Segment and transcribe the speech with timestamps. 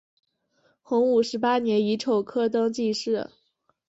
[0.81, 3.29] 洪武十八年乙丑科登进士。